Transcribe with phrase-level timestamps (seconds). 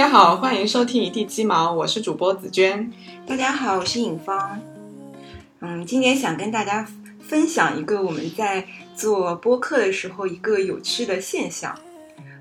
[0.00, 2.90] 家好，欢迎收听一地鸡毛，我是主播紫娟。
[3.26, 4.58] 大家好，我是尹芳。
[5.60, 6.88] 嗯，今天想跟大家
[7.20, 11.78] 分享一个我们在做播客的时候一个有趣的现象。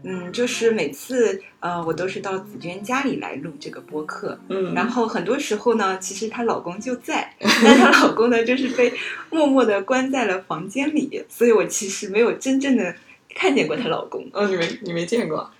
[0.03, 8.93] 嗯，就是每次呃，我都是到紫娟家里来录这个播客，嗯然后很多时候呢，其实她老公就在， 但她老公呢，就是被
[9.29, 12.95] 默默的关在了房间里，所以我其实没有真正的
[13.35, 14.25] 看见过她老公。
[14.31, 15.51] 哦，你没你没见过？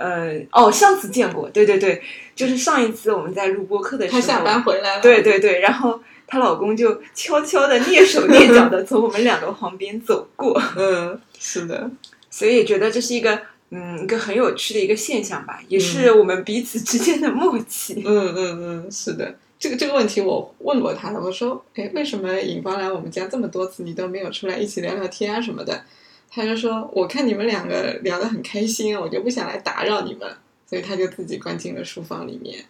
[0.00, 2.02] 呃，哦，上次见过，对对对，
[2.34, 5.02] 就是上一次我们在录播课的时候，他下班回来了。
[5.02, 11.90] 对对对，然后她老公就悄悄的蹑手蹑脚的从我们两个旁边走过， 嗯，是的，
[12.30, 13.38] 所以也觉得这是一个
[13.70, 18.02] 嗯一个很有趣的一个现象吧，也是我们彼此之间的默契。
[18.06, 19.34] 嗯嗯嗯，是的。
[19.58, 25.84] 这个这个问题我问过他了，我说，哎，为什么尹芳来我们家这么多次，你都没有出来一起聊聊天啊什么的？
[26.30, 30.30] 他就说，我看你们两个聊得很开心，我就不想来打扰你们，
[30.66, 32.64] 所以他就自己关进了书房里面。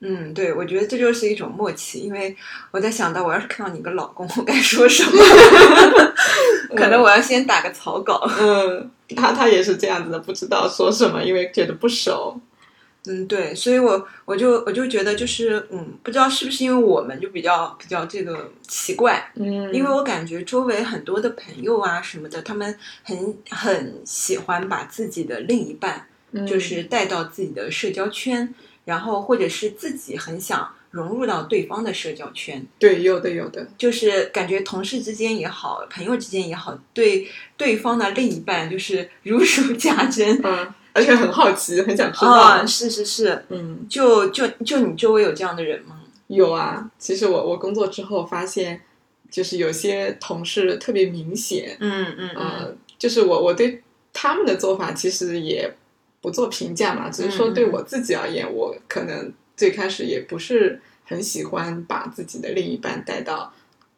[0.00, 2.36] 嗯，对，我觉得这就是一种默契，因为
[2.70, 5.10] 我在想到我要是看到你跟老公，我该说什么，
[6.76, 8.24] 可能我要先打个草稿。
[8.40, 12.40] 嗯，他他也是这样子的，不知道说什么，因为觉得不熟。
[13.06, 28.52] 嗯，对，所以我我就我就觉得就是嗯，不知道是不是因为我们就比较比较这个奇怪，嗯因为我感觉周围很多的朋友啊什么的，他们很很喜欢把自己的另一半嗯就是带到自己的社交圈，
[28.84, 40.40] 然后或者是自己很想融入到对方的社交圈，对，有的有的，就是感觉同事之间也好，朋友之间也好，对对方的另一半就是如数家珍。
[40.42, 42.30] 嗯，而且很好奇，很想知道。
[42.32, 46.00] 啊，是是是，嗯，就就就你周围有这样的人吗？
[46.28, 46.90] 有啊。
[46.98, 48.80] 其实我我工作之后发现，
[49.30, 55.72] 就是有些同事特别明显，嗯嗯呃，就是我我对他们的做法其实也
[56.20, 63.52] 不做评价嘛，只是说对我自己而言，我可能最开始也不是很喜欢把自己的另一半带到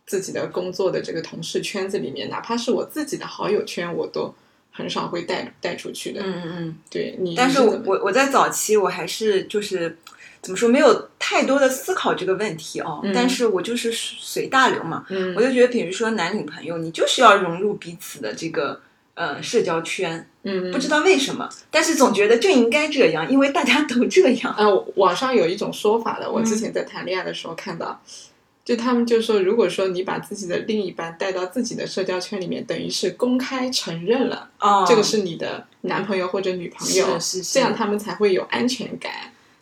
[0.06, 4.34] 自己的工作的这个同事圈子里面，哪怕是我自己的好友圈，我都
[4.80, 6.20] 很少会带带出去的。
[6.24, 6.76] 嗯嗯嗯。
[6.90, 9.96] 对你，但是我我我在早期我还是就是
[10.42, 18.80] 怎么说没有太多的思考这个问题哦，嗯但是我就是随大流嘛，嗯我就觉得比如说男女朋友，你就是要融入彼此的这个
[19.14, 24.54] 呃社交圈，嗯不知道为什么，但是总觉得就应该这样，因为大家都这样。
[24.56, 28.02] 呃，网上有一种说法的，我之嗯前在谈恋爱的时候看到，
[28.70, 39.10] 就他们就说，如果说你把自己的另一半带到自己的社交圈里面，等于是公开承认了、哦，这个是你的男朋友或者女朋友，是是是这样他们才会有安全感。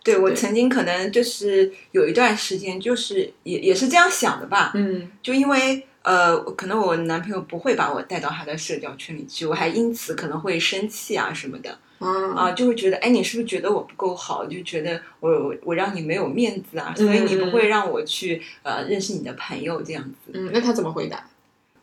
[0.04, 14.44] 对对我曾经可能就是有一段时间，就是也也是这样想的吧，嗯就因为呃，可能我男朋友不会把我带到他的社交圈里去，我还因此可能会生气啊什么的啊啊，就会觉得哎，你是不是觉得我不够好？
[14.46, 20.32] 就觉得我我我让你没有面子啊，所以你不会让我去呃认识你的朋友这样子。
[20.34, 21.24] 嗯，那他怎么回答？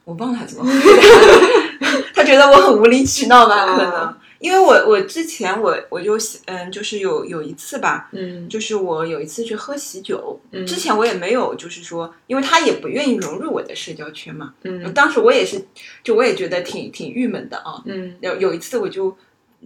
[0.04, 3.66] 我忘了他怎么回答， 他觉得我很无理取闹吧？
[3.76, 6.16] 可能哦因为我我之前我我就
[6.46, 14.54] 嗯，就是有有一次吧，嗯就是我有一次去喝喜酒，嗯之前我也没有，就是说，因为他也不愿意融入我的社交圈嘛。
[14.64, 15.66] 嗯当时我也是，
[16.04, 17.82] 就我也觉得挺挺郁闷的啊。
[17.86, 19.18] 嗯有有一次我就，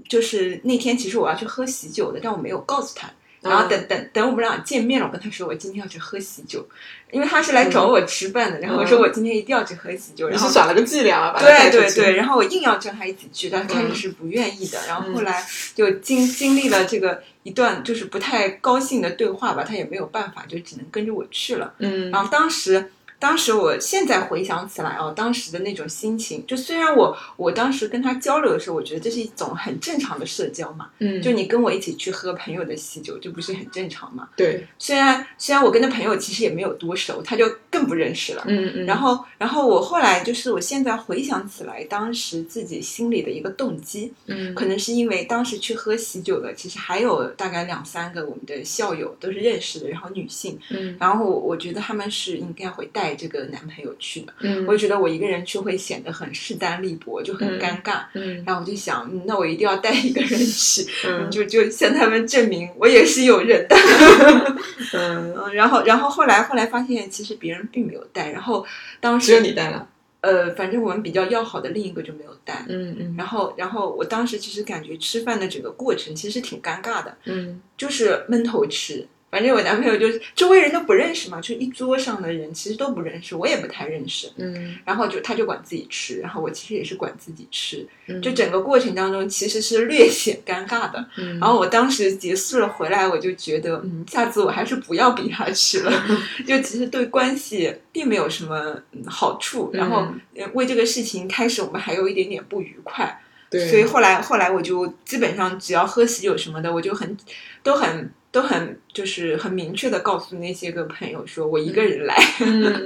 [0.08, 3.10] 就是那天其实我要去喝喜酒的，但我没有告诉他。
[3.42, 6.68] 然后等等等我们俩见面了，我跟他说我今天要去喝喜酒，
[7.10, 8.60] 因为他是来找我吃饭的。
[8.60, 15.42] 然后我说我今天一定要去喝喜酒，你然后是耍了个伎俩对对对，，然后我硬要叫他一起去，但开始是不愿意的，然后后来
[15.74, 21.74] 就经经历了这个一段就是不太高兴的对话吧，他也没有办法，就只能跟着我去了。
[21.78, 22.12] 嗯。
[22.12, 34.30] 然后当时，当时我现在回想起来哦，当时的那种心情，就虽然我我当时跟他交流的时候，我觉得这是一种很正常的社交嘛，嗯，就你跟我一起去喝朋友的喜酒，这不是很正常嘛？
[34.36, 38.44] 对，虽然虽然我跟那朋友其实也没有多熟，他就更不认识了。
[38.48, 58.02] 嗯嗯，然后，然后我后来就是，我现在回想起来，当时自己心里的一个动机，嗯可能是因为当时去喝喜酒的，其实还有大概两三个我们的校友都是认识的，然后女性，嗯然后我我觉得他们是应该会带这个男朋友去的，嗯我就觉得我一个人去会显得很势单力薄，就很尴尬。
[58.14, 63.76] 嗯然后我就想，嗯那我一定要带一个人去，嗯 就就向他们证明我也是有人的。
[64.94, 68.32] 嗯，嗯，然后然后后来后来发现，其实别人并没有带。
[68.32, 68.66] 然后
[69.00, 69.88] 当时只有你带了，
[70.22, 72.66] 呃，反正我们比较要好的另一个就没有带。
[72.68, 84.30] 嗯嗯然后，然后我当时其实感觉吃饭的整个过程其实挺尴尬的，嗯就是闷头吃，反正我男朋友就是周围人都不认识嘛，就一桌上的人其实都不认识，我也不太认识。
[84.38, 91.06] 嗯然后就他就管自己吃，然后我其实也是管自己吃，嗯，就整个过程当中其实是略显尴尬的。
[91.18, 95.92] 嗯，然后我当时结束了回来，我就觉得，嗯，下次我还是不要逼他吃了，
[96.48, 99.70] 就其实对关系并没有什么嗯好处。
[99.74, 100.08] 然后
[100.54, 107.16] 为这个事情开始我们还有一点点不愉快，对，所以后来后来我就基本上只要喝喜酒什么的，我就很
[107.62, 112.16] 都很都很就是很明确的告诉那些个朋友说我一个人来。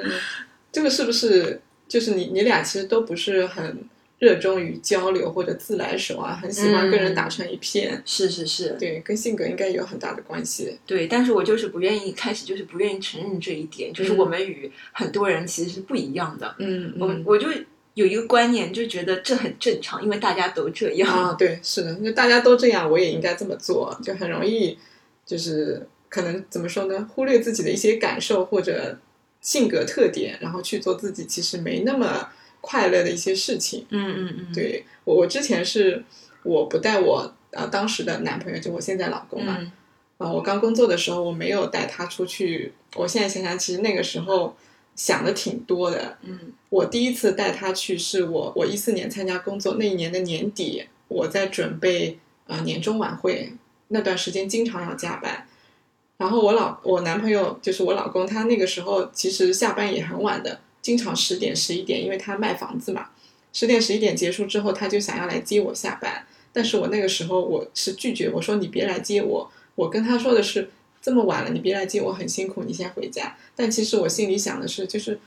[0.72, 3.78] 这个是不是就是你你俩其实都不是很
[4.20, 8.02] 热衷于交流或者自来熟啊，很喜欢跟人打成一片？
[8.06, 10.80] 是是是，对，跟性格应该有很大的关系。
[10.88, 16.56] 对，但是我就是不愿意开始就是不愿意承认这一点，就是嗯我们与很多人其实是不一样的。
[16.60, 17.50] 嗯我我就
[17.94, 21.08] 有一个观念，就觉得这很正常，因为大家都这样。
[21.12, 24.78] 啊，对，是的，就大家都这样，我也应该这么做，就很容易，
[25.26, 28.98] 就是可能怎么说呢，忽略自己的一些感受或者
[29.42, 32.30] 性格特点，然后去做自己其实没那么
[32.62, 33.86] 快乐的一些事情。
[33.90, 36.04] 嗯嗯嗯，对我，我之前是
[36.44, 39.72] 我不带我呃当时的男朋友，就我现在老公嘛，嗯
[40.20, 42.74] 啊、我刚工作的时候我没有带他出去。
[42.96, 44.56] 我现在想想，其实那个时候
[44.96, 46.18] 想的挺多的。
[46.22, 52.18] 嗯我第一次带他去是我我一四年参加工作那一年的年底，我在准备
[52.48, 53.52] 啊、呃年终晚会，
[53.94, 55.48] 那段时间经常要加班。
[56.18, 63.10] 然后我老我男朋友就是我老公，他那个时候其实下班也很晚的，经常十点十一点，因为他卖房子嘛，
[63.52, 66.26] 十点十一点结束之后，他就想要来接我下班。
[66.52, 70.70] 但是我那个时候我是拒绝，我说你别来接我，我跟他说的是
[71.02, 73.36] 这么晚了，你别来接我，很辛苦，你先回家。
[73.56, 75.20] 但其实我心里想的是，就是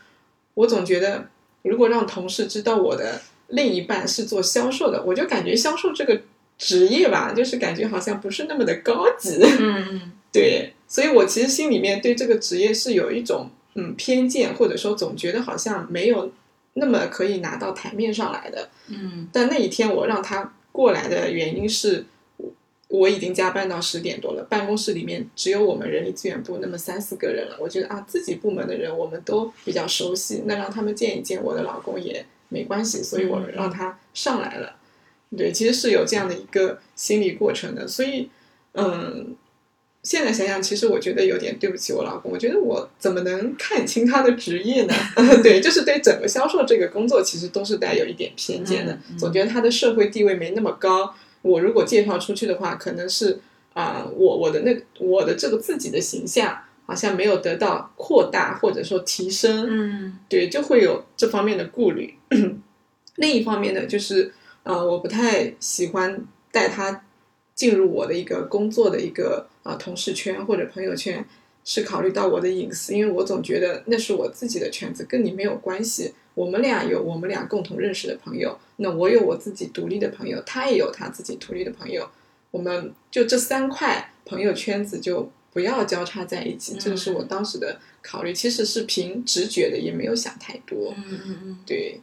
[0.54, 1.28] 我总觉得，
[1.62, 6.22] 如果让同事知道我的另一半是做销售的，我就感觉销售这个
[6.58, 9.38] 职业吧，就是感觉好像不是那么的高级。
[9.42, 16.30] 嗯嗯 对，所以我其实心里面对这个职业是有一种嗯偏见，或者说总觉得好像没有
[16.74, 18.68] 那么可以拿到台面上来的。
[18.88, 22.04] 嗯但那一天我让他过来的原因是，
[22.36, 22.50] 我
[22.88, 27.56] 我已经加班到十点多了，办公室里面只有我们人力资源部那么三四个人了。
[27.58, 34.75] 我觉得啊，自己部门的人我们都比较熟悉，那让他们见一见我的老公也没关系，所以我让他上来了。
[35.34, 38.28] 对，其实是有这样的一个心理过程的，所以
[38.72, 39.34] 嗯。
[40.02, 42.30] 现在想想，其实我觉得有点对不起我老公。
[42.30, 44.94] 我觉得我怎么能看清他的职业呢？
[45.42, 48.96] 对，就是对整个销售这个工作，其实都是带有一点偏见的。
[49.18, 51.12] 总觉得他的社会地位没那么高。
[51.42, 53.40] 我如果介绍出去的话，可能是
[53.72, 56.56] 啊、我我的那我的这个自己的形象
[56.86, 59.66] 好像没有得到扩大或者说提升。
[59.68, 62.14] 嗯对，就会有这方面的顾虑。
[63.16, 64.32] 另一方面呢，就是
[64.66, 66.20] 呃，我不太喜欢
[66.50, 67.04] 带他
[67.54, 71.24] 进入我的一个工作的一个啊、呃同事圈或者朋友圈，
[71.64, 76.14] 是考虑到我的隐私，因为我总觉得那是我自己的圈子，跟你没有关系。
[76.34, 82.10] 我们俩有我们俩共同认识的朋友，那我有我自己独立的朋友，他也有他自己独立的朋友，
[82.50, 90.92] 我们就这三块朋友圈子就不要交叉在一起，这个是我当时的考虑，其实是凭直觉的，也没有想太多。
[90.98, 91.58] 嗯嗯嗯。
[91.64, 92.00] 对，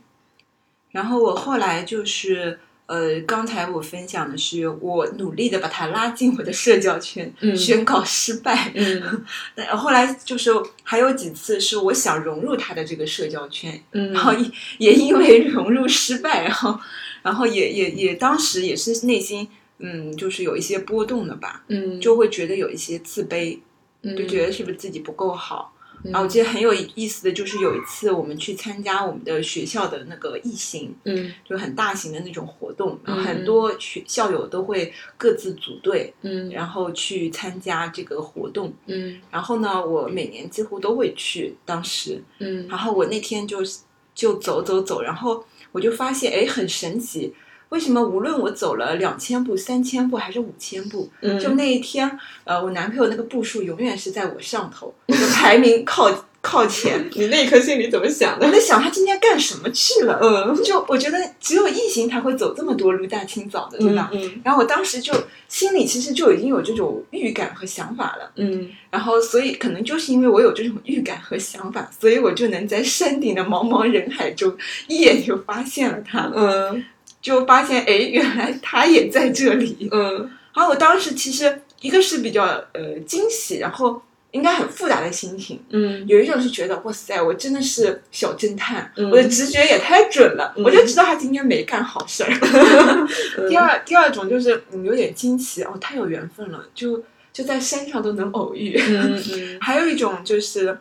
[0.93, 2.57] 然后我后来就是。
[2.85, 8.71] 呃，刚才我分享的是我努力的把他拉进我的社交圈，嗯宣告失败。
[8.75, 9.25] 嗯
[9.55, 10.51] 但后来就是
[10.83, 16.77] 还有几次是我想融入他的这个社交圈，嗯然后也也因为融入失败，然后
[17.23, 19.47] 然后也也也当时也是内心
[19.79, 23.57] 嗯，就是有一些波动的吧，嗯，就会觉得有一些自卑，
[24.01, 25.73] 嗯就觉得是不是自己不够好。
[26.03, 38.73] 嗯然后我记得很有意思的就是有一次我们去参加我们的学校的那个艺行，嗯就很大型的那种活动，然后嗯很多学校友都会各自组队，嗯然后去参加这个活动。
[38.87, 42.21] 嗯然后呢，我每年几乎都会去，当时。
[42.39, 43.59] 嗯然后我那天就
[44.13, 47.33] 就走走走，然后我就发现，哎，很神奇，
[47.73, 57.09] 为什么无论我走了两千步、三千步还是五千步，嗯，就那一天，呃，我男朋友那个步数永远是在我上头， 就排名靠靠前。
[57.15, 58.45] 你那一刻心里怎么想的？
[58.45, 60.19] 我在想他今天干什么去了？
[60.21, 64.11] 嗯就我觉得只有异形才会走这么多路，大清早的，对吧？
[64.13, 65.11] 嗯然后我当时就
[65.47, 68.31] 心里其实就已经有这种预感和想法了。
[68.35, 74.55] 嗯然后，所以可能就是因为我有这种预感和想法，所以我就能在山顶的茫茫人海中
[74.87, 76.85] 一眼就发现了他，嗯
[77.23, 79.89] 就发现哎，原来他也在这里。
[79.91, 83.99] 嗯然后我当时其实一个是比较呃惊喜，然后
[84.29, 92.29] 应该很复杂的心情，嗯有一种是觉得哇塞，我真的是小侦探，嗯我的直觉也太准了，嗯我就知道他今天没干好事儿。
[93.39, 98.79] 嗯第二第二种就是嗯有点惊奇哦，太有缘分了，就就在山上都能偶遇。
[98.79, 100.77] 嗯嗯 还有一种就是，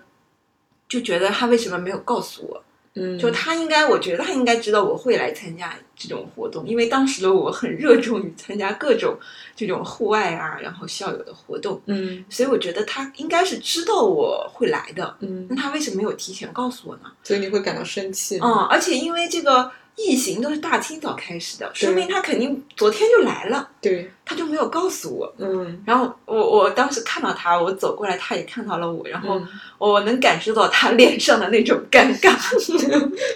[0.86, 2.62] 就觉得他为什么没有告诉我？
[2.94, 9.16] 嗯，就他应该，我觉得他应该知道我会来参加这种活动，因为当时的我很热衷于参加各种
[9.56, 15.16] 这种户外啊，然后校友的活动，嗯所以我觉得他应该是知道我会来的。
[15.20, 17.10] 嗯那，他为什么没有提前告诉我呢？
[17.22, 18.38] 所以你会感到生气。
[18.40, 25.34] 嗯，而且因为这个疫情都是大清早开始的，说明他肯定昨天就来了，对，他就没有告诉我。
[25.38, 32.32] 嗯，然后我我当时看到他，我走过来，他也看到了我，然后嗯我能感受到他脸上的那种尴尬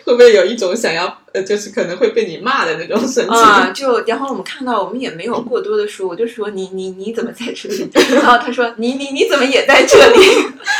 [0.04, 3.34] 会不会有一种想要呃，就是可能会被你骂的那种神情？
[3.36, 7.90] 啊，就然后我们看到，我们也没有过多的说，我就说你你你怎么在这里？
[8.14, 10.20] 然后他说你你你怎么也在这里？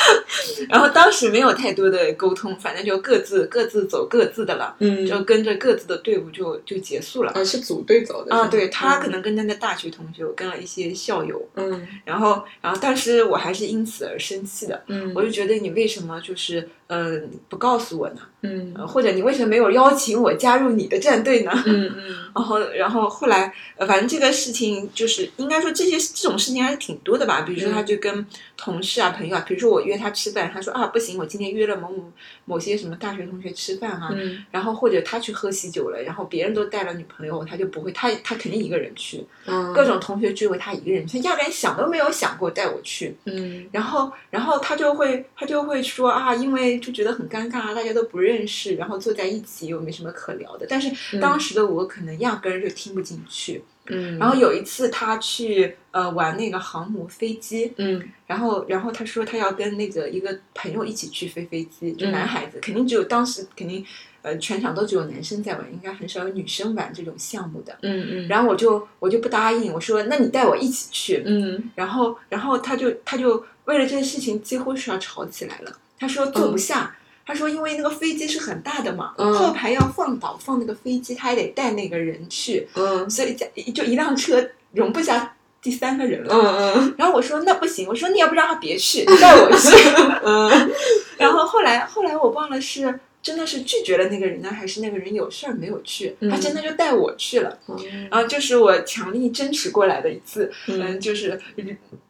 [0.71, 7.33] 然后当时没有太多的沟通，反正就各自各自走各自的了，嗯，就跟着各自的队伍就就结束了。
[7.33, 11.87] 啊是组队走的啊，对他可能跟他的大学同学，我跟了一些校友，嗯。
[12.05, 18.21] 然后然后但是我还是因此而生气的，嗯，我就觉得你为什么就是嗯、呃不告诉我呢？
[18.43, 21.51] 嗯呃或者你为什么没有邀请我加入你的战队呢？
[21.67, 27.41] 嗯嗯 然后，然后后来，呃，反正这个事情就是应该说这些这种事情还是挺多的吧。
[27.41, 28.25] 比如说，他就跟
[28.59, 32.13] 同事啊、朋友啊，比如说我约他吃饭，他说啊不行，我今天约了某某
[32.45, 34.11] 某些什么大学同学吃饭啊。
[34.15, 39.25] 嗯然后或者他去喝喜酒了，然后别人都带了女朋友，他就不会，他他肯定一个人去。
[39.47, 43.17] 嗯，各种同学聚会，他一个人去，他压根想都没有想过带我去。
[43.25, 50.67] 嗯然后，然后他就会他就会说啊，因为就觉得很尴尬，大家都不认识，然后坐在一起又没什么可聊的。
[50.69, 53.63] 但是当时的我可能压根儿就听不进去。
[53.89, 63.87] 嗯，然后有一次他去呃玩那个航母飞机，嗯然后然后他说他要跟那个一个朋友一起去飞飞机，就嗯男孩子，肯定只有当时肯定
[64.23, 67.79] 呃全场都只有男生在玩，应该很少有女生玩这种项目的。
[67.83, 71.23] 嗯嗯，然后我就我就不答应，我说那你带我一起去。
[71.25, 75.73] 嗯然后然后他就他就为了这个事情几乎是要吵起来了。
[75.99, 86.35] 他说坐不下，他说因为那个飞机是很大的嘛，嗯后排要放倒放那个飞机，他还得带那个人去，嗯所以加就一辆车容不下第三个人了。
[86.35, 89.77] 嗯嗯然后我说那不行，我说你要不让他别去， 带我去。
[90.25, 90.71] 嗯
[91.19, 97.59] 然后后来后来我忘了是真的是拒绝了那个人呢，还是那个人有事儿没有去，嗯他真的就带我去了。
[97.69, 97.77] 嗯
[98.11, 101.41] 然后就是我强力争取过来的一次，嗯，嗯就是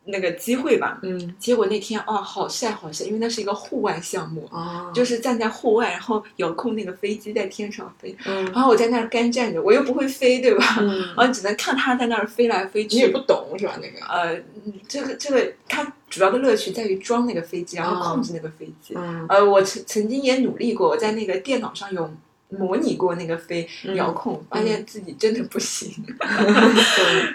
[0.07, 0.99] 那个机会吧。
[1.03, 10.79] 嗯结果那天哦，好晒好晒，因为那是一个户外项目，哦，就是站在户外，然后遥控那个飞机在天上飞，嗯然后我在那儿干站着，我又不会飞，对吧？
[10.81, 12.97] 嗯，然后只能看它在那儿飞来飞去。
[12.97, 13.79] 你也不懂是吧？
[13.83, 14.35] 那个，呃，
[14.65, 18.95] 嗯这个这个，它主要的乐趣在于装那个飞机，然后控制那个飞机。
[18.97, 22.11] 嗯呃，我曾曾经也努力过，我在那个电脑上有
[22.49, 25.93] 模拟过那个飞嗯遥控，发现自己真的不行。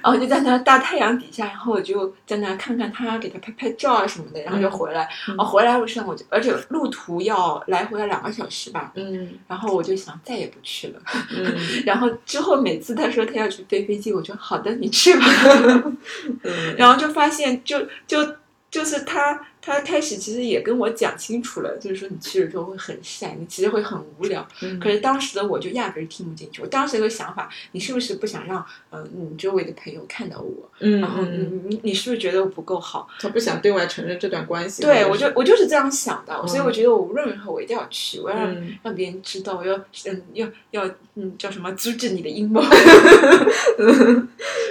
[0.01, 5.03] 然后就在那大太阳底下，然后我就在那看看他，给他拍拍照啊什么的，然后就回来。
[5.27, 10.99] 嗯然后回来路上我就，而且路途要来回要两个小时吧，嗯然后我就想再也不去了。
[11.35, 15.25] 嗯 然后之后每次他说他要去飞飞机，我就好的，你去吧。
[16.43, 18.35] 嗯，然后就发现就就
[18.69, 24.45] 就是他他开始其实也跟我讲清楚了，就是说你去了之后会很晒，你其实会很无聊。
[24.61, 30.69] 嗯可是当时的我就压根儿听不进去，我当时有个想法，你是不是不想让呃你周围的朋友看到我？
[30.79, 33.07] 嗯然后你嗯，你你是不是觉得我不够好？
[33.19, 39.77] 他不想对外承认这段关系，对我就我就是这样想的，嗯所以我觉得我无论如何我一定要去，我要让、嗯让别人知道，我要
[40.07, 42.61] 嗯要要嗯叫什么阻止你的阴谋。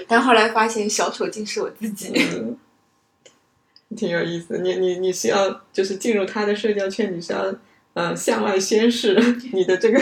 [0.08, 2.12] 但后来发现小丑竟是我自己。
[3.90, 4.58] 嗯，挺有意思。
[4.58, 7.54] 你你你是要就是进入他的社交圈，你是要
[7.94, 9.14] 呃向外宣示
[9.52, 10.00] 你的这个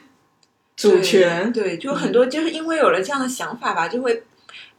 [0.76, 1.52] 主权。
[1.52, 4.24] 对，对就很多就是因为有了这样的想法吧，就会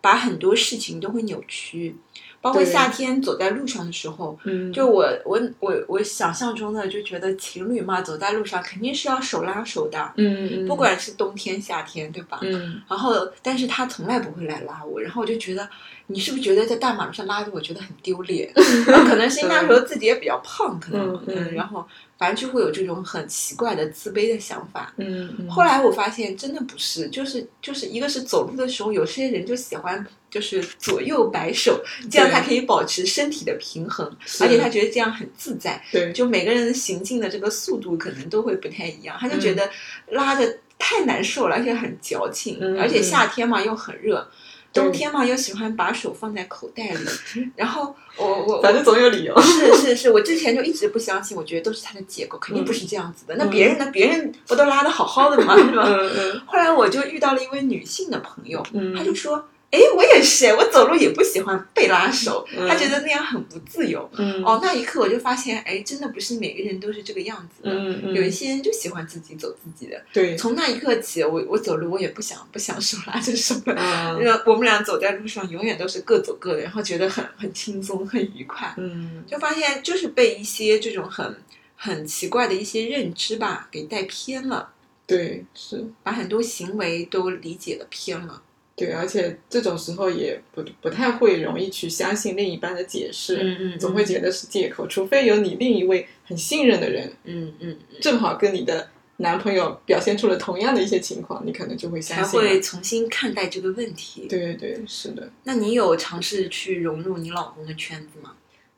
[0.01, 1.95] 把很多事情都会扭曲。
[2.41, 12.39] 包括夏天走在路上的时候，嗯，就我我我我想象中的就觉得情侣嘛，走在路上肯定是要手拉手的，嗯嗯，不管是冬天夏天，对吧？
[12.41, 15.69] 嗯然后，但是他从来不会来拉我，然后我就觉得，
[16.07, 18.51] 你是不是觉得在大马路上拉着我觉得很丢脸？
[18.87, 21.85] 然后可能是因为那时候自己也比较胖，可能嗯嗯然后
[22.21, 24.93] 反正就会有这种很奇怪的自卑的想法。
[24.97, 34.05] 嗯嗯，后来我发现真的不是，就是就是一个是走路的时候，有些人就喜欢就是左右摆手，这样他可以保持身体的平衡，
[34.39, 35.83] 而且他觉得这样很自在。
[35.91, 39.67] 对就每个人行进的这个速度可能都会不太一样，他就嗯觉得
[40.09, 44.17] 拉着太难受了，而且很矫情，嗯而且夏天嘛又很热。
[44.19, 44.37] 对
[44.73, 47.05] 冬天嘛，又喜欢把手放在口袋里，
[47.55, 49.41] 然后我我反正总有理由。
[49.41, 53.35] 是是是，我之前就一直不相信，我觉得都是他的借口，肯定不是这样子的。
[53.35, 53.89] 那别人呢？
[53.91, 55.55] 别人不都拉的好好的吗？
[55.59, 55.83] 是吧？
[55.85, 64.09] 嗯嗯后来我就遇到了一位女性的朋友，嗯，她就说：“哎，我也是，我走路也不喜欢被拉手，嗯他觉得那样很不自由。
[64.17, 67.71] 嗯哦，那一刻我就发现，哎，真的不是每个人都是这个样子的。
[67.73, 70.01] 嗯嗯，有一些人就喜欢自己走自己的。
[70.11, 73.73] 对，从那一刻起，我我走路我也不想不想手拉着手了。
[73.77, 78.73] 嗯那我们俩走在路上，永远都是各走各的，然后觉得很很轻松，很愉快。
[78.77, 81.37] 嗯就发现就是被一些这种很
[81.77, 84.73] 很奇怪的一些认知吧给带偏了，
[85.07, 85.85] 对是。
[86.03, 88.41] 把很多行为都理解了偏了。
[88.85, 102.49] 对，而且这种时候也不不太会容易去相信另一半的解释，嗯嗯总会觉得是借口，除非有你另一位很信任的人，嗯嗯，正好跟你的男朋友表现出了同样的一些情况，你可能就会相信了。
[102.49, 104.25] 会重新看待这个问题。
[104.27, 108.31] 对对对，是的，那你有尝试去融入你老公的圈子吗？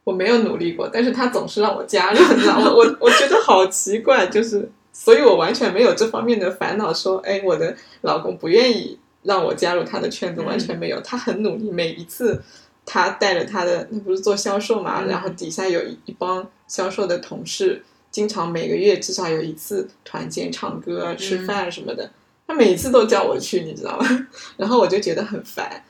[0.04, 2.70] 我没有努力过，但是他总是让我加入，你知道吗？
[2.70, 10.46] 我我觉得好奇怪，就是，所以我完全没有这方面的烦恼，说，哎，我的老公不愿意让我加入他的圈子，嗯。
[10.46, 12.42] 完全没有，他很努力，每一次
[12.86, 15.08] 他带着他的，那不是做销售嘛，嗯。
[15.08, 22.12] 然后底下有一一帮销售的同事，经常每个月至少有一次团建、唱歌、吃饭什么的，
[22.48, 24.28] 他每次都叫我去，你知道吗？
[24.58, 25.84] 然后我就觉得很烦，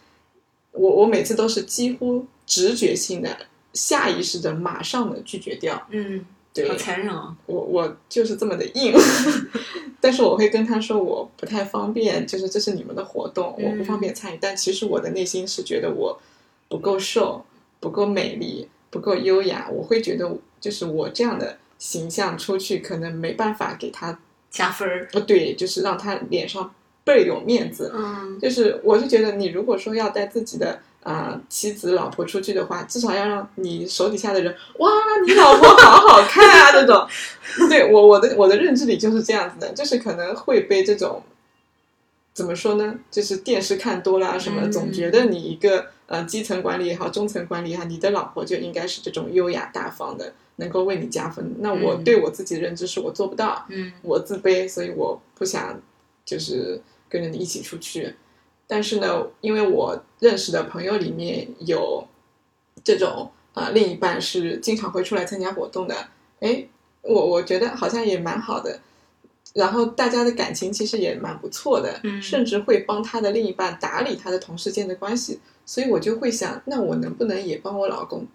[0.71, 3.29] 我我每次都是几乎直觉性的。
[3.73, 6.23] 下意识的马上的拒绝掉，嗯，
[6.53, 7.36] 对好残忍哦。
[7.45, 8.93] 我我就是这么的硬，
[10.00, 14.38] 但是我会跟他说我不太方便，就是这是你们的活动，嗯我不方便参与。
[14.39, 16.19] 但其实我的内心是觉得我
[16.69, 17.43] 不够瘦，
[17.79, 24.19] 不够美丽，不够优雅，我会觉得就是我这样的形象出去可能没办法给他，
[24.51, 25.07] 加分儿。
[25.12, 27.91] 不对，就是让他脸上倍儿有面子。
[27.95, 34.89] 嗯就是我是觉得你如果说要带自己的啊、呃妻子、老婆出去的话，至少要让你手底下的人哇，
[35.25, 37.07] 你老婆好好看啊这种。
[37.69, 41.22] 对我我的我的认知里就是这样子的，就是可能会被这种
[42.33, 42.95] 怎么说呢？
[43.12, 51.55] 就是电视看多了啊什么，嗯总觉得你一个呃基层管理也好，中层管理也好，你的老婆就应该是这种优雅大方的，能够为你加分。
[51.60, 55.79] 那我嗯对我自己的认知是我做不到，嗯我自卑，所以我不想
[56.25, 58.15] 就是跟着你一起出去。
[58.67, 62.07] 但是呢，因为我认识的朋友里面有
[62.83, 65.96] 这种啊、呃另一半是经常会出来参加活动的，
[66.40, 66.66] 哎，
[67.01, 68.79] 我我觉得好像也蛮好的。
[69.53, 78.25] 然后大家的感情其实也蛮不错的，嗯甚至会帮他的另一半打理他的同事间的关系，所以我就会想，那我能不能也帮我老公，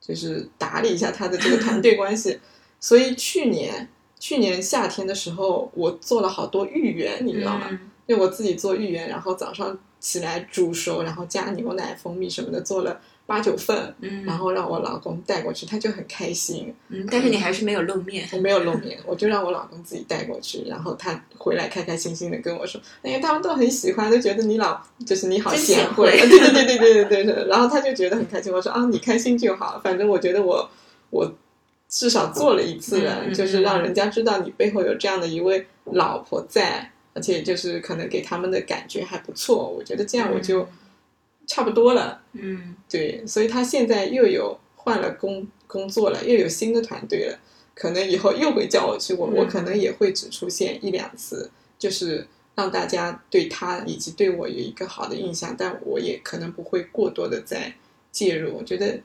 [0.00, 2.38] 就是打理一下他的这个团队关系？
[2.78, 3.88] 所以去年
[4.20, 7.66] 去年夏天的时候，我做了好多芋圆，你知道吗？
[7.70, 13.94] 嗯因为我自己做芋圆，然后早上起来煮熟，然后加牛奶、蜂蜜什么的，做了八九份。
[14.26, 16.74] 然后让我老公带过去，他就很开心。
[17.08, 26.10] 但是你还是没有露面，我没有露面，我就让我老公自己带过去，然后他回来开开心心的跟我说，因为他们都很喜欢，都觉得你老，就是你好贤惠。
[26.18, 29.80] 对对对对对对，然后他就觉得很开心，我说啊，你开心就好。
[29.84, 30.68] 反正我觉得我
[31.10, 31.32] 我
[31.88, 36.90] 至少做了一次，就是让人家知道你背后有这样的一位老婆在。
[37.20, 39.68] 而且就是可能给他们的感觉还不错。
[39.68, 40.66] 我觉得这样我就
[41.46, 42.22] 差不多了。
[42.32, 47.38] 嗯对，所以他现在又有换了工工作了，又有新的团队了，
[47.74, 57.74] 可能以后又会叫我去，我、我嗯可能也会只出现一两次，就是让大家对他以及对我有一个好的印象，但我也可能不会过多的再
[58.10, 58.56] 介入。
[58.56, 58.98] 我觉得，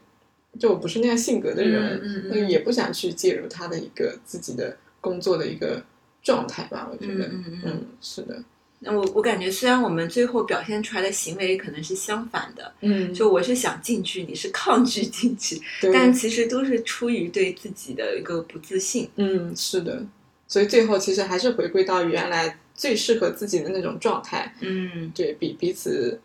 [0.58, 2.00] 就我不是那样性格的人，
[2.32, 5.84] 嗯也不想去介入他的一个自己的工作的一个
[6.26, 6.90] 状态吧。
[6.92, 7.62] 我觉得，嗯嗯嗯。
[7.68, 8.44] 嗯，是的，
[8.80, 15.94] 那我我感觉，虽然我们最后表现出来的行为可能是相反的，嗯，就我是想进去，你是抗拒进去， 对。
[15.94, 19.10] 但其实都是出于对自己的一个不自信。
[19.16, 20.04] 嗯，是的，
[20.48, 25.10] 所以最后其实还是回归到原来最适合自己的那种状态，嗯。
[25.16, 26.20] 对比彼此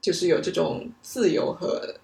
[0.00, 1.94] 就是有这种自由和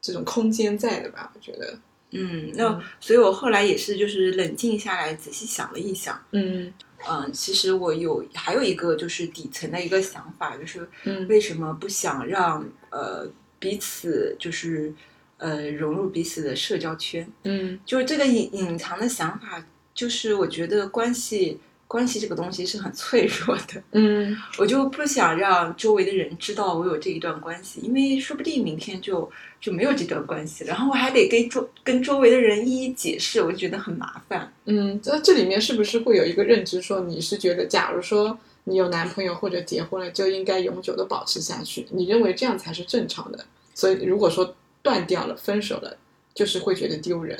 [0.00, 1.78] 这种空间在的吧，我觉得，
[2.12, 6.72] 嗯，那所以我后来也是就是冷静下来，仔细想了一想，嗯。
[7.08, 11.26] 嗯，其实我有还有一个就是底层的一个想法，就是嗯。
[11.26, 13.26] 为什么不想让呃
[13.58, 14.94] 彼此就是
[15.38, 17.28] 呃融入彼此的社交圈？
[17.42, 17.80] 嗯。
[17.84, 21.58] 就是这个隐隐藏的想法，就是我觉得关系
[21.92, 34.50] 关系这个东西是很脆弱的，嗯我就不想让周围的人知道我有这一段关系，因为说不定明天就就没有这段关系了，然后我还得跟周跟周围的人一一解释，我就觉得很麻烦。
[34.64, 41.86] 嗯，那这里面是不是会有一个认知，说你是觉得，假如说你有男朋友或者结婚了，就应该永久的保持下去？
[41.90, 43.44] 你认为这样才是正常的？
[43.74, 45.94] 所以如果说断掉了、分手了，
[46.34, 47.38] 就是会觉得丢人。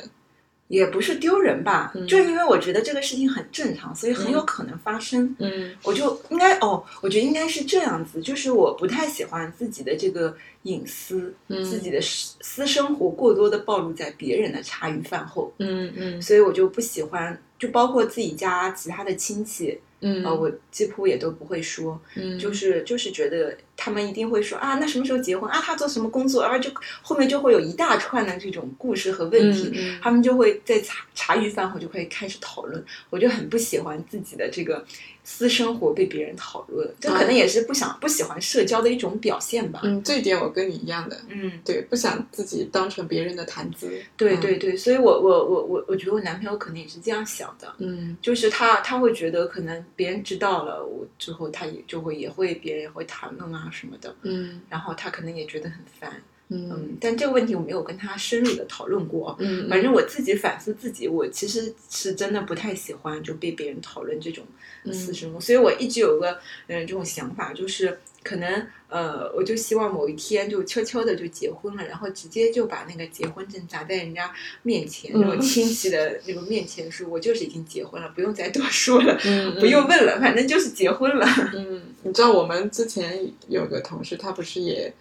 [0.67, 5.35] 也不是丢人吧，嗯就因为我觉得这个事情很正常，所以很有可能发生。
[5.39, 25.59] 嗯我就应该哦，我觉得应该是这样子，就是我不太喜欢自己的这个隐私，嗯自己的私私生活过多的暴露在别人的茶余饭后，嗯嗯所以我就不喜欢，就包括自己家其他的亲戚，嗯呃，我几乎也都不会说，嗯就是就是觉得他们一定会说啊，那什么时候结婚啊？
[25.61, 26.41] 他做什么工作？
[26.41, 26.69] 啊，就
[27.01, 32.83] 后面就会有一大串的这种故事和问题，他们就会在茶茶余饭后就会开始讨论。
[33.09, 34.85] 我就很不喜欢自己的这个
[35.23, 39.79] 私生活被别人讨论，这可能也是不想不喜欢社交的一种表现吧。
[39.83, 44.01] 嗯，这一点我跟你一样的，嗯，对，不想自己当成别人的谈资。
[44.17, 47.73] 对对对，所以我我我我我觉得我男朋友可能也是这样想的。
[47.77, 56.69] 嗯就是他他会觉得可能别人知道了我之后，他也就会也会别人也会谈论啊什么的，嗯然后他可能也觉得很烦，嗯。
[56.71, 59.35] 嗯，但这个问题我没有跟他深入的讨论过。
[59.39, 64.45] 嗯，反正我自己反思自己，我其实是真的不太喜欢就被别人讨论这种
[64.83, 75.21] 嗯私生活，所以我一直有个嗯这种想法，就是可能呃，我就希望某一天就悄悄的就结婚了，然后直接就把那个结婚证砸在人家面前，嗯。
[75.21, 79.55] 那种亲戚的那个面前说，我就是已经结婚了，不用再多说了，嗯。
[79.59, 81.25] 不用问了，反正就是结婚了。
[81.55, 84.93] 嗯，你知道我们之前有个同事，他不是也，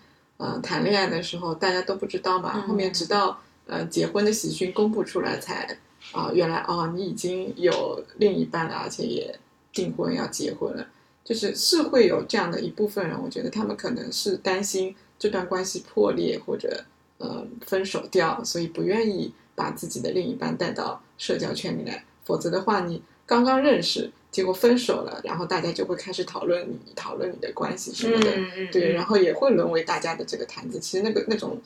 [0.43, 5.79] 呃，谈恋爱的时候大家都不知道嘛，嗯后面直到呃结婚的喜讯公布出来才，
[6.13, 9.39] 啊、原来哦你已经有另一半了，而且也
[9.73, 10.85] 订婚要结婚了，
[11.23, 16.85] 就是是会有这样的一部分人，我觉得他们可能是担心这段关系破裂或者
[17.19, 24.11] 呃分手掉，所以不愿意把自己的另一半带到社交圈里来，否则的话你刚刚认识。
[24.33, 30.81] 结果分手了，然后大家就会开始讨论你，讨论你的关系什么的，嗯对，然后也会沦为大家的这个谈资。
[30.81, 31.61] 其实那个那种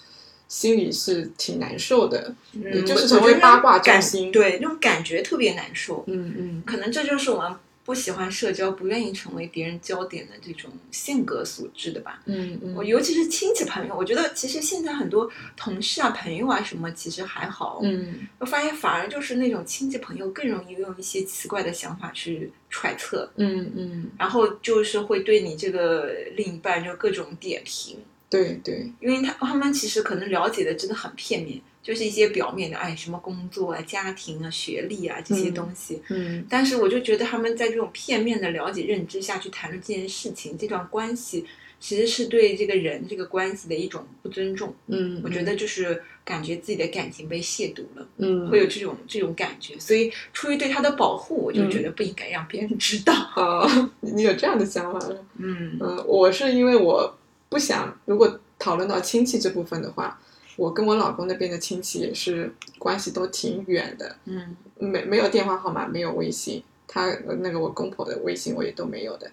[0.48, 6.05] 心里是挺难受的，也就是成为八卦感中心。，对，那种感觉特别难受。
[6.09, 12.20] 嗯嗯可能这就是我们不喜欢社交、不愿意成为别人焦点的这种性格所致的吧。
[12.27, 17.81] 嗯嗯，我尤其是亲戚朋友，我觉得其实现在很多同事啊、朋友啊什么，其实还好。
[17.85, 27.96] 嗯我发现反而就是那种亲戚朋友更容易用一些奇怪的想法去揣测，嗯嗯，然后就是会对你这个另一半就各种点评，
[28.29, 36.03] 对对，因为他他们其实可能了解的真的很片面，就是一些表面的，哎，什么工作啊、家庭啊、学历啊这些嗯东西。
[36.09, 41.46] 嗯但是我就觉得他们在这种片面的了解认知下去谈论这件事情、这段关系，
[41.79, 44.75] 其实是对这个人这个关系的一种不尊重。
[44.88, 49.79] 嗯，我觉得就是感觉自己的感情被亵渎了，嗯会有这种这种感觉。
[49.79, 53.12] 所以出于对他的保护，我就嗯觉得不应该让别人知道。
[53.37, 55.25] 哦，你有这样的想法了？
[55.38, 57.16] 嗯嗯，我是因为我
[57.49, 60.18] 不想，如果讨论到亲戚这部分的话，
[60.57, 69.31] 我跟我老公那边的亲戚也是关系都挺远的，嗯没没有电话号码，没有微信，他那个我公婆的微信我也都没有的。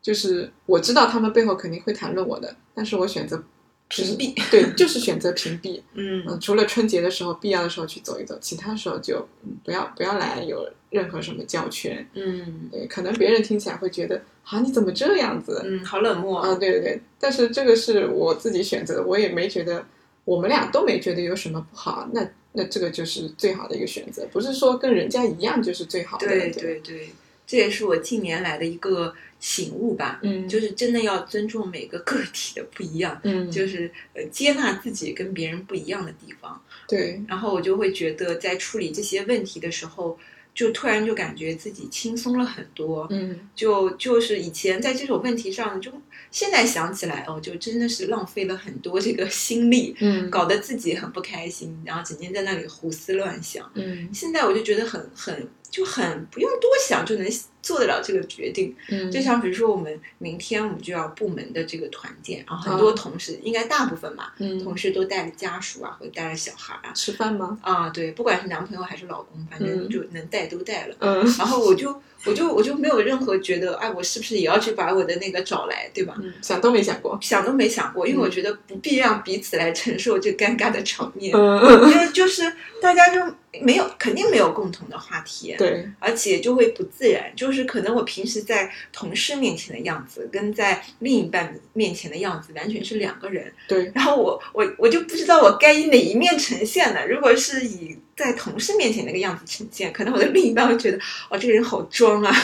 [0.00, 3.42] 就是我知道他们背后肯定会谈论我的，但是我选择
[3.88, 4.32] 屏蔽。
[4.50, 5.82] 对，就是选择屏蔽。
[5.94, 12.08] 嗯嗯，除了春节的时候必要的时候去走一走，其他时候就嗯不要不要来有任何什么交圈。
[12.14, 15.60] 嗯对，可能别人听起来会觉得啊你怎么这样子？
[15.64, 16.38] 嗯，好冷漠。
[16.40, 19.84] 啊，对对对，但是这个是我自己选择的，我也没觉得，
[20.28, 26.26] 我们俩都没觉得有什么不好，那那这个就是最好的一个选择，不是说跟人家一样就是最好的。
[26.26, 27.08] 对对，对对，
[27.46, 30.20] 这也是我近年来的一个醒悟吧。
[30.22, 36.60] 嗯，就是真的要尊重每个个体的不一样，嗯，就是呃接纳自己跟别人不一样的地方。
[36.86, 40.18] 对，然后我就会觉得，在处理这些问题的时候，
[40.58, 43.06] 就突然就感觉自己轻松了很多。
[43.10, 45.92] 嗯就就是以前在这种问题上，就
[46.32, 53.70] 现在想起来哦，就真的是浪费了很多这个心力，嗯，搞得自己很不开心，然后整天在那里胡思乱想。
[53.74, 57.30] 嗯现在我就觉得很很就很不用多想就能
[57.68, 58.74] 做得了这个决定。
[58.88, 66.92] 嗯，就像比如说，我们明天我们就要部门的这个团建，然后很多同事，应该大部分嘛，嗯同事都带着家属啊，或者带着小孩啊。
[66.94, 67.58] 吃饭吗？
[67.60, 70.96] 啊，对，不管是男朋友还是老公，反正嗯就能带都带了。
[71.00, 76.14] 嗯然后我就我就我就没有任何觉得，哎，我是不是也要去把我的那个找来，对吧？
[76.20, 77.18] 嗯，想都没想过。
[77.22, 82.42] 想都没想过，因为我嗯觉得不必让彼此来承受这尴尬的场面，嗯，因为 就是
[82.82, 83.20] 大家就
[83.62, 87.32] 没有肯定没有共同的话题，对，而且就会不自然。
[87.36, 93.52] 就是可能我平时在同事面前的样子，跟在另一半面前的样子完全是两个人。
[93.68, 97.06] 对，然后我我我就不知道我该以哪一面呈现呢？
[97.06, 100.98] 如果是以在同事面前那个样子呈现，可能我的另一半会觉得，
[101.30, 102.34] 哦，这个人好装啊，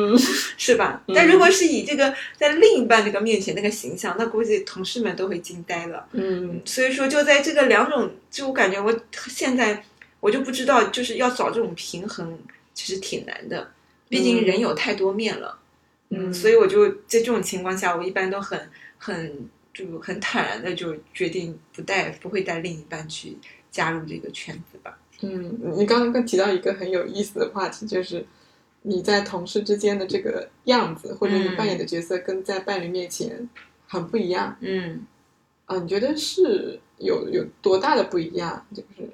[0.56, 1.02] 是吧？
[1.06, 6.08] 嗯但如果是以这个在另一半这个面前那个形象，那估计同事们都会惊呆了。
[6.12, 9.84] 嗯所以说，就在这个两种，就我感觉我现在
[10.20, 12.38] 我就不知道，就是要找这种平衡，
[12.72, 13.70] 其实挺难的。
[14.08, 15.58] 毕竟人有太多面了，
[16.08, 18.58] 嗯所以我就在这种情况下，我一般都很
[18.96, 23.36] 很就很坦然的就决定不带不会带另一半去
[23.70, 24.96] 加入这个圈子吧。
[25.22, 28.24] 嗯，你刚刚提到一个很有意思的话题，就是
[28.82, 33.48] 你在同事之间的这个样子，或者你扮演的角色跟在伴侣面前
[33.86, 35.04] 很不一样嗯
[35.66, 35.76] 啊？
[35.78, 38.64] 你觉得是有有多大的不一样？
[38.74, 39.08] 就是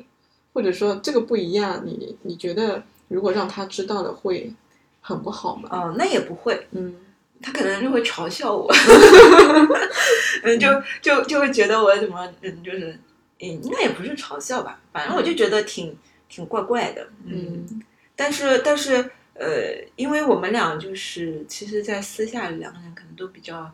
[0.53, 4.53] 或者说这个不一样，你你觉得如果让他知道了会
[5.01, 5.69] 很不好吗？
[5.73, 6.95] 哦，那也不会，嗯
[7.43, 8.71] 他可能就会嘲笑我，
[10.45, 10.69] 嗯，就
[11.03, 12.99] 就就会觉得我怎么嗯，就是嗯，
[13.39, 15.97] 应该也不是嘲笑吧，反正我就觉得挺
[16.29, 17.83] 挺怪怪的，嗯，嗯。
[18.17, 23.71] 但是但是呃，因为我们俩就是其实，在私下两个人可能都比较，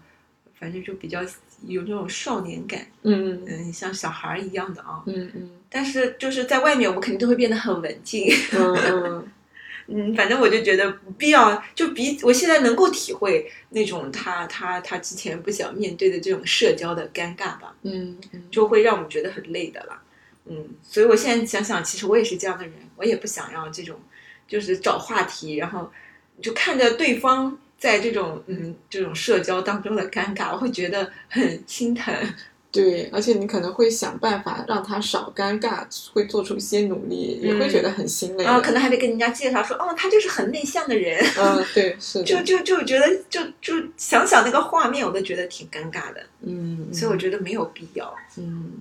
[0.58, 1.22] 反正就比较
[1.66, 5.50] 有那种少年感，嗯嗯，像小孩儿一样的啊，嗯嗯。
[5.68, 8.32] 但是就是在外面，我们肯定都会变得很文静。
[8.52, 9.28] 嗯嗯
[9.92, 20.00] 嗯，反正我就觉得不必要，就比我现在能够体会那种他他他之前不想面对的这种社交的尴尬吧，嗯嗯，就会让我们觉得很累的啦。
[20.46, 23.98] 嗯，所以我现在想想，其实我也是这样的人，我也不想要这种，
[24.46, 25.90] 就是找话题，然后
[26.40, 32.14] 就看着对方在这种嗯这种社交当中的尴尬，我会觉得很心疼。
[32.72, 38.44] 对，而且你可能会想办法让他少尴尬，会做出一些努力，也会觉得很心累的。
[38.44, 41.20] 然后可能还得跟人家介绍说，哦，他就是很内向的人。
[41.36, 48.14] 嗯， 对，是的，就就就觉得就就想想那个画面，我都觉得挺尴尬的，嗯，所以我觉得没有必要。
[48.36, 48.74] 嗯，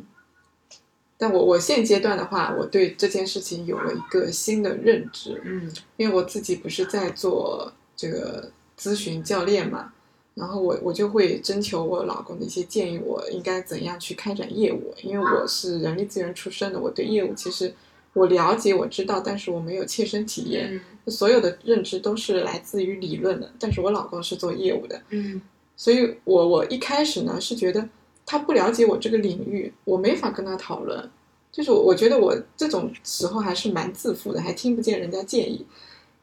[1.17, 9.91] 但我我现阶段的话，我对这件事情有了一个新的认知，嗯因为我自己不是在做这个咨询教练嘛，
[10.39, 17.73] 然后我我就会征求我老公的一些建议，我应该怎样去开展业务，因为我是人力资源出身的，我对业务其实
[18.13, 25.41] 我了解我知道，但是我没有切身体验，嗯所有的认知都是来自于理论的，但是我老公是做业务的，嗯
[25.75, 27.89] 所以我我一开始呢是觉得
[28.25, 31.09] 他不了解我这个领域，我没法跟他讨论。
[31.51, 35.65] 就是我我觉得我这种时候还是蛮自负的，还听不见人家建议。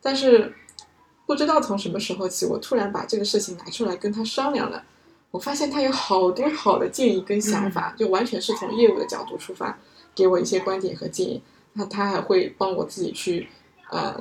[0.00, 0.52] 但是
[1.26, 4.82] 不知道从什么时候起，我突然把这个事情拿出来跟他商量了。
[5.32, 9.76] 我发现他有好多好的建议跟想法，就完全是从业务的角度出发，
[10.14, 11.42] 给我一些观点和建议。
[11.74, 13.48] 那他还会帮我自己去
[13.90, 14.18] 呃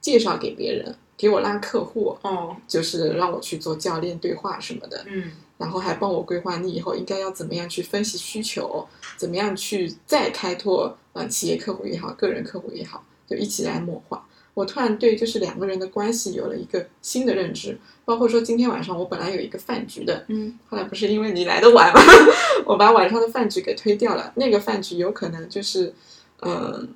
[0.00, 8.86] 介绍给别人，给我拉客户，哦就是让我去做教练对话什么的，嗯然后还帮我规划你以后应该要怎么样去分析需求，
[9.16, 14.24] 怎么样去再开拓呃企业客户也好，个人客户也好，就一起来谋划。
[14.54, 22.00] 我突然对就是两个人的关系有了一个新的认知，包括说今天晚上我本来有一个饭局的，嗯后来不是因为你来的晚嘛，
[22.64, 24.32] 我把晚上的饭局给推掉了。
[24.36, 25.92] 那个饭局有可能就是，
[26.42, 26.88] 嗯、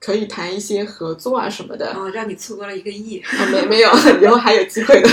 [0.00, 3.20] 可以谈一些合作啊什么的，哦，让你错过了一个亿。
[3.20, 3.90] 哦，没没有，
[4.20, 5.08] 以后还有机会的。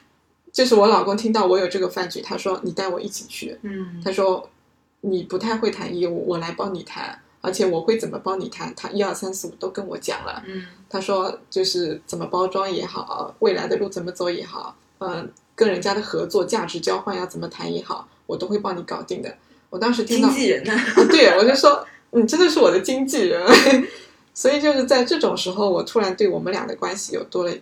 [0.52, 3.56] 就是我老公听到我有这个饭局，他说你带我一起去。
[3.62, 4.50] 嗯他说
[5.02, 10.42] 你不太会谈业务，我来帮你谈，而且我会怎么帮你谈，他一二三四五都跟我讲了。
[10.46, 19.34] 嗯他说就是怎么包装也好，未来的路怎么走也好，嗯、跟人家的合作价值交换要怎么谈也好，我都会帮你搞定的。
[19.70, 20.72] 我当时听到经纪人呢？
[20.72, 23.46] 啊，对，我就说你真的是我的经纪人，
[24.32, 27.52] 所以就是在这种时候，我突然对我们俩的关系有多了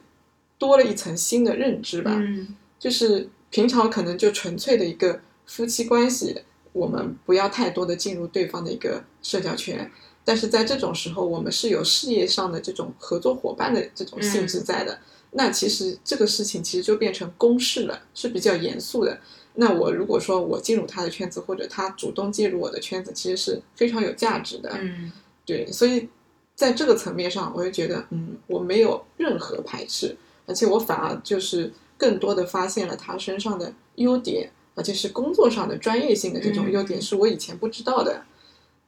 [0.56, 2.12] 多了一层新的认知吧。
[2.14, 6.42] 嗯就是平常可能就纯粹的一个夫妻关系，
[6.76, 9.90] 我们不要太多的进入对方的一个社交圈。
[10.24, 14.98] 但是在这种时候，我们是有事业上的这种合作伙伴的这种性质在的。
[15.32, 19.18] 那其实这个事情其实就变成公事了，是比较严肃的。
[19.54, 24.70] 那我如果说我进入他的圈子，或者他主动介入我的圈子，其实是非常有价值的。
[24.80, 25.12] 嗯
[25.44, 26.08] 对，所以
[26.54, 38.22] 在这个层面上，我就觉得，嗯，我没有任何排斥，而且我反而就是更多的发现了他身上的优点，而且是工作上的专业性的这种优点，嗯是我以前不知道的。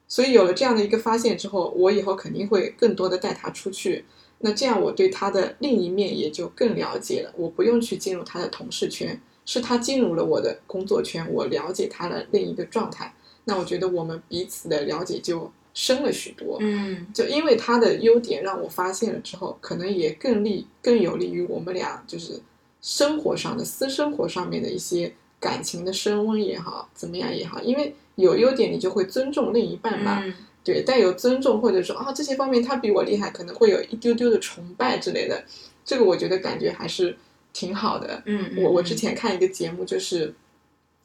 [0.07, 4.05] 所以有了这样的一个发现之后，我以后肯定会更多的带他出去。
[4.38, 13.12] 那这样我对他的另一面也就更了解了，我不用去进入他的同事圈，是他进入了我的工作圈，我了解他的另一个状态。
[13.44, 16.59] 那我觉得我们彼此的了解就深了许多。
[16.61, 22.40] 嗯就因为他的优点让我发现了之后，可能也更利更有利于我们俩就是
[22.81, 35.44] 生活上的私生活上面的一些感情的升温也好，怎么样也好，因为有优点你就会尊重另一半嘛，嗯对，带有尊重或者说啊这些方面他比我厉害，可能会有一丢丢的崇拜之类的，
[35.85, 37.16] 这个我觉得感觉还是
[37.53, 38.22] 挺好的。
[38.27, 40.35] 嗯，我我之前看一个节目就是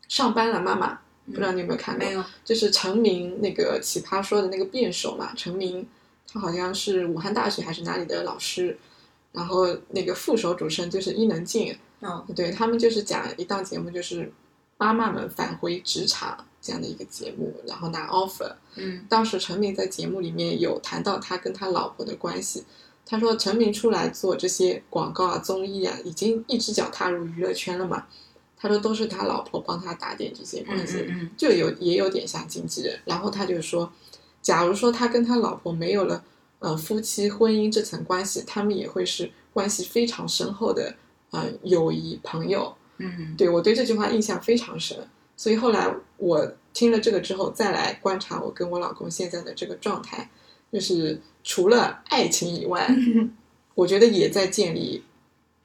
[0.10, 2.06] 上班了妈妈，不知道你有没有看过？
[2.06, 2.24] 没有。
[2.43, 5.88] 就是陈明那个奇葩说的那个辩手嘛，陈明
[6.28, 8.78] 他好像是武汉大学还是哪里的老师，
[9.32, 14.32] 然后那个副手主持人就是伊能静，嗯对他们就是讲一档节目，就是
[14.78, 18.54] 妈妈们返回职场这样的一个节目，然后拿 offer。
[18.76, 22.63] 嗯当时陈明在节目里面有谈到他跟他老婆的关系，
[23.06, 28.06] 他说陈明出来做这些广告啊、综艺啊，已经一只脚踏入娱乐圈了嘛。
[28.56, 32.98] 他说都是他老婆帮他打点这些嗯关系，嗯就有也有点像经纪人。
[33.04, 33.92] 然后他就说，
[34.42, 36.24] 假如说他跟他老婆没有了
[36.60, 40.96] 呃夫妻婚姻这层关系，他们也会是关系非常深厚的
[41.34, 42.74] 呃友谊朋友。
[42.98, 44.98] 嗯对我对这句话印象非常深，
[45.36, 50.30] 所以后来我听了这个之后，再来观察我跟我老公现在的这个状态，
[50.72, 52.88] 就是除了爱情以外，
[53.76, 55.04] 我觉得也在建立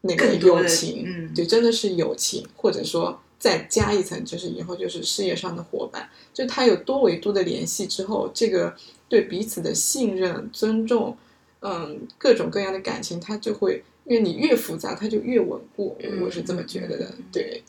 [0.00, 1.35] 那个友情，嗯。
[1.35, 8.74] 对，真的是友情，或者说再加一层，就是以后就是事业上的伙伴，就他有多维度的联系之后，这个
[9.09, 11.16] 对彼此的信任、尊重，
[11.61, 17.62] 嗯，各种各样的感情，他就会，因为你越复杂，它就越稳固，嗯我是这么觉得的对，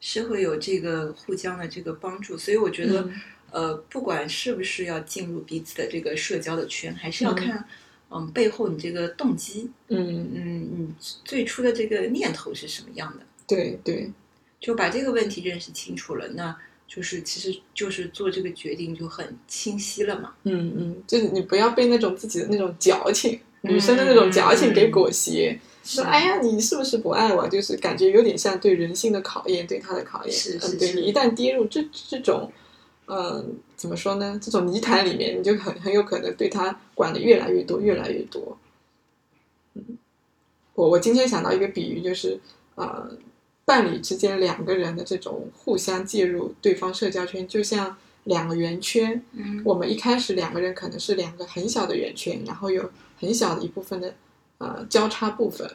[0.00, 3.20] 是会有这个互相的这个帮助，所以我觉得，嗯。
[3.50, 7.34] 呃，不管是不是要进入彼此的这个社交的圈，还是要嗯。
[7.34, 7.64] 看，
[8.10, 14.12] 嗯，背后你这个动机，嗯，嗯，你最初的这个念头是什么样的，对对，
[14.60, 16.54] 就把这个问题认识清楚了，那
[16.86, 20.34] 就是其实就是做这个决定就很清晰了嘛。
[20.42, 25.58] 嗯嗯，就是你不要被那种自己的那种矫情，嗯女生的那种矫情给裹挟。
[25.84, 27.48] 说是哎呀，你是不是不爱我？
[27.48, 30.30] 就是感觉有点像对人性的考验，对他的考验。
[30.30, 32.52] 嗯，对是是是你一旦跌入这这种，
[33.06, 34.38] 嗯，怎么说呢？
[34.42, 38.58] 这种泥潭里面，你就很很有可能对他管的越来越多，越来越多。
[39.74, 39.82] 嗯，
[40.74, 42.38] 我我今天想到一个比喻，就是
[42.74, 43.10] 呃，
[43.64, 49.22] 伴侣之间两个人的这种互相介入对方社交圈，就像两个圆圈。
[49.32, 54.14] 嗯我们一开始两个人可能是两个很小的圆圈，然后有很小的一部分的
[54.58, 55.70] 呃交叉部分，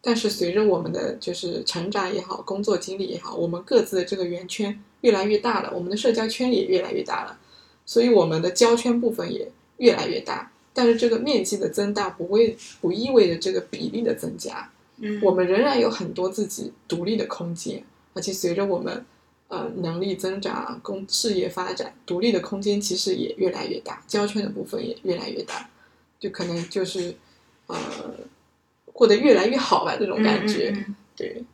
[0.00, 7.38] 但是随着我们的就是成长也好，工作经历也好，我们各自的这个圆圈越来越大了，我们的社交圈也越来越大了，
[7.84, 10.52] 所以我们的交圈部分也越来越大。
[10.72, 17.84] 但是这个面积的增大不会不意味着这个比例的增加，嗯，我们仍然有很多自己独立的空间，
[18.14, 19.04] 而且随着我们
[19.48, 25.68] 呃能力增长、工事业发展，独立的空间其实也越来越大，交圈的部分也越来越大，
[26.20, 27.16] 就可能就是
[27.66, 27.76] 呃
[28.92, 30.70] 过得越来越好吧，这种感觉。
[30.70, 31.44] 嗯嗯嗯对，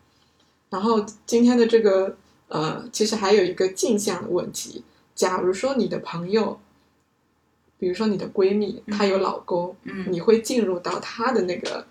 [0.68, 4.84] 然后今天的这个呃，其实还有一个镜像的问题。
[5.14, 6.60] 假如说你的朋友，
[7.78, 11.86] 比如说你的闺蜜，她有老公，嗯你会进入到她的那个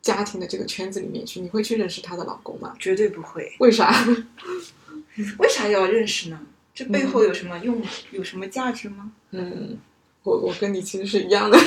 [0.00, 2.74] 家庭的这个圈子里面去，你会去认识她的老公吗？
[2.78, 3.52] 绝对不会。
[3.58, 3.92] 为啥？
[5.38, 6.40] 为啥要认识呢？
[6.74, 7.82] 这背后有什么用？
[8.12, 9.12] 有什么价值吗？
[9.32, 9.76] 嗯，
[10.22, 11.58] 我我跟你其实是一样的，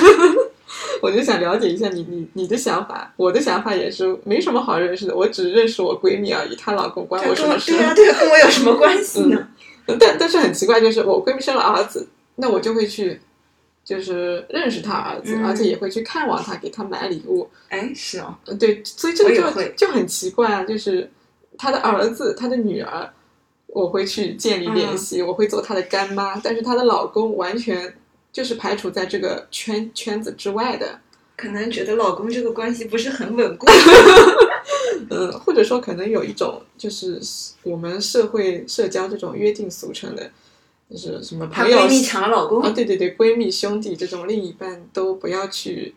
[1.04, 3.12] 我就想了解一下你你你的想法。
[3.16, 7.72] 我的想法也是没什么好认识的，我只认识我闺蜜而已，她老公关我什么事？
[7.72, 9.48] 对啊对啊，跟我有什么关系呢？
[10.00, 13.20] 但但是很奇怪，就是我闺蜜生了儿子，那我就会去，
[13.84, 17.46] 就是认识她儿子，嗯而且也会去看望她，给她买礼物。
[17.68, 19.42] 哎，是哦，呃对，所以这个就
[19.76, 21.10] 就很奇怪啊，就是
[21.58, 23.06] 她的儿子，她的女儿，
[23.66, 27.94] 我会去建立联系，我会做她的干妈，但是她的老公完全
[28.34, 31.00] 就是排除在这个圈圈子之外的。
[31.36, 33.66] 可能觉得老公这个关系不是很稳固。
[35.10, 37.20] 嗯，或者说可能有一种就是
[37.62, 40.30] 我们社会社交这种约定俗成的，
[40.88, 45.94] 就是什么她朋友闺蜜抢老公啊，，对对对，闺蜜兄弟这种另一半都不要去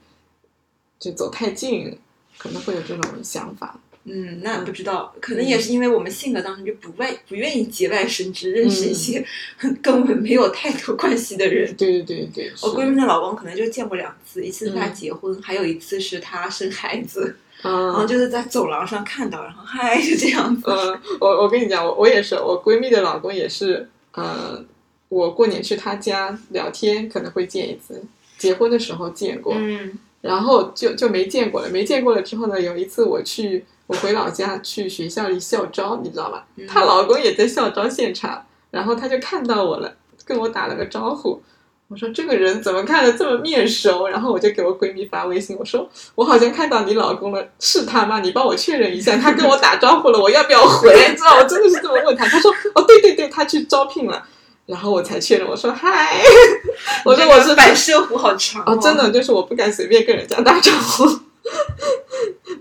[1.00, 2.00] 就走太近，
[2.40, 3.80] 可能会有这种想法。
[4.10, 9.26] 嗯，那不知道，可能也是因为我们性格当中就不外不愿意节外生枝，认识一些
[9.82, 11.76] 跟我们没有太多关系的人。
[11.76, 20.64] 对对对对，我闺蜜的老公可能就见过两次，一次是她嗯结婚，还有一次是她生孩子， 然后嗯就是在走廊上看到，然后嗨就这样子。
[20.68, 24.64] 嗯，我我跟你讲，我我也是，我闺蜜的老公也是，呃，
[25.10, 28.02] 我过年去她家聊天可能会见一次，
[28.38, 31.70] 结婚的时候见过，嗯然后就就没见过了。
[31.70, 36.46] 没见过了之后呢，有一次我去我回老家去学校里校招，你知道吧？
[36.56, 39.94] 嗯她老公也在校招现场，然后他就看到我了，
[40.26, 41.42] 跟我打了个招呼。
[41.90, 44.10] 我说这个人怎么看着这么面熟？
[44.10, 48.20] 然后我就给我闺蜜发微信，我说我好像看到你老公了，是他吗？
[48.20, 50.90] 你帮我确认一下，他跟我打招呼了，我要不要回？
[51.10, 52.28] 你知道，我真的是这么问他。
[52.28, 54.22] 他说哦，对对对，他去招聘了。
[54.68, 56.22] 然后我才确认，我说嗨，
[57.04, 61.06] 我说我是反射弧好长哦，真的就是我不敢随便跟人家打招呼。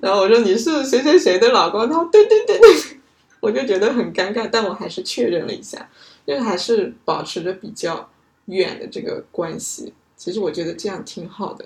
[0.01, 1.87] 然后我说你是谁谁谁的老公？
[1.89, 2.71] 他说对对对对，
[3.41, 5.89] 我就觉得很尴尬，但我还是确认了一下，
[6.25, 8.09] 因为还是保持着比较
[8.47, 9.93] 远的这个关系。
[10.17, 11.65] 其实我觉得这样挺好的。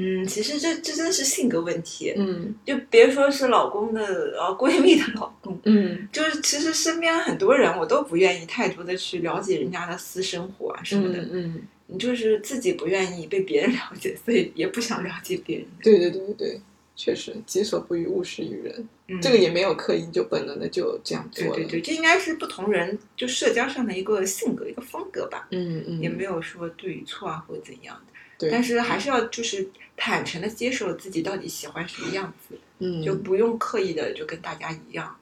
[0.00, 4.00] 嗯，其实这这真的是性格问题，嗯就别说是老公的
[4.38, 15.66] 呃闺蜜的老公，嗯就是其实身边很多人我都不愿意太多的去了解人家的私生活啊什么的，嗯嗯，你就是自己不愿意被别人了解，所以也不想了解别人。
[15.82, 16.60] 对对对对对，
[16.94, 18.88] 确实己所不欲，勿施于人。
[19.08, 21.54] 嗯这个也没有刻意，就本能的就这样做了。
[21.54, 28.12] 对对对，这应该是不同人就社交上的一个性格一个风格吧，嗯嗯，也没有说对与错啊或者怎样的。
[28.38, 29.66] 对，但是还是要就是
[29.98, 35.14] 坦诚的接受自己到底喜欢什么样子，嗯，就不用刻意的就跟大家一样。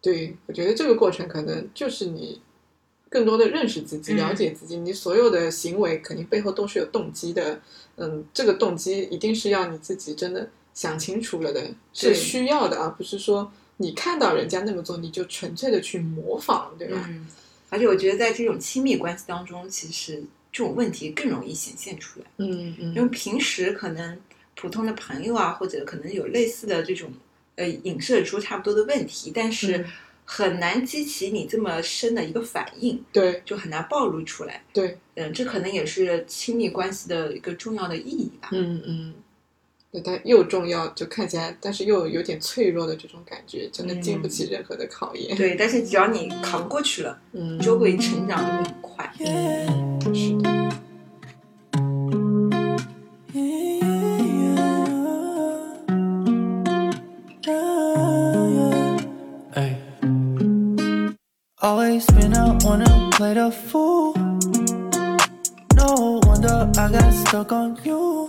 [0.00, 2.40] 对，我觉得这个过程可能就是你
[3.08, 7.60] 更多的认识自己、嗯了解自己，你所有的行为肯定背后都是有动机的。
[7.96, 17.04] 嗯，这个动机一定是要你自己真的想清楚了的，是需要的，而不是说你看到人家那么做，你就纯粹的去模仿，对吧？
[17.10, 17.28] 嗯，
[17.68, 22.26] 而且我觉得在这种亲密关系当中，其实这种问题更容易显现出来。
[22.36, 24.16] 嗯嗯因为平时可能
[24.54, 27.10] 普通的朋友啊，或者可能有类似的这种
[27.56, 29.84] 呃影射出差不多的问题，但是嗯
[30.24, 34.62] 很难激起你这么深的一个反应，对就很难暴露出来。
[34.72, 38.50] 对，嗯，这可能也是亲密关系的一个重要的意义吧。
[38.52, 39.14] 嗯嗯。
[39.90, 45.36] 对，但又重要，就看起来，但是又有点脆弱的这种感觉，真的经不起任何的考验。
[45.36, 49.12] 对，但是只要你扛过去了，嗯，就会成长的很快。
[49.18, 49.81] 嗯，
[50.14, 50.50] 是的。
[59.54, 59.76] Ay.
[61.60, 64.14] Always been out, wanna play the fool.
[65.74, 68.26] No wonder I got stuck on you.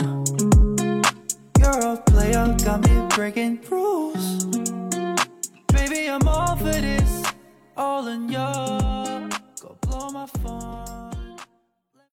[1.60, 4.46] You're a player, got me breaking rules.
[5.74, 7.24] Baby, I'm all for this,
[7.78, 9.30] all in ya.
[9.62, 11.13] Go blow my phone.